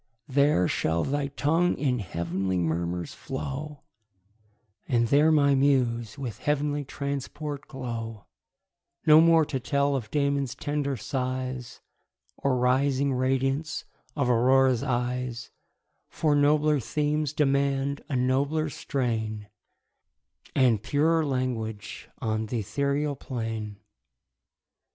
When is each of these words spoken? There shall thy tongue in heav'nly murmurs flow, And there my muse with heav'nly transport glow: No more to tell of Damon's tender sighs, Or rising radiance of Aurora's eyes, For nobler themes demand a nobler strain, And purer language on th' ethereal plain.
There 0.27 0.67
shall 0.67 1.03
thy 1.03 1.27
tongue 1.27 1.77
in 1.77 1.99
heav'nly 1.99 2.57
murmurs 2.57 3.13
flow, 3.13 3.83
And 4.87 5.09
there 5.09 5.31
my 5.31 5.53
muse 5.53 6.17
with 6.17 6.39
heav'nly 6.39 6.83
transport 6.85 7.67
glow: 7.67 8.25
No 9.05 9.21
more 9.21 9.45
to 9.45 9.59
tell 9.59 9.95
of 9.95 10.09
Damon's 10.09 10.55
tender 10.55 10.97
sighs, 10.97 11.81
Or 12.35 12.57
rising 12.57 13.13
radiance 13.13 13.85
of 14.15 14.27
Aurora's 14.27 14.81
eyes, 14.81 15.51
For 16.09 16.33
nobler 16.35 16.79
themes 16.79 17.31
demand 17.31 18.03
a 18.09 18.15
nobler 18.15 18.71
strain, 18.71 19.49
And 20.55 20.81
purer 20.81 21.23
language 21.23 22.09
on 22.17 22.47
th' 22.47 22.53
ethereal 22.53 23.15
plain. 23.15 23.77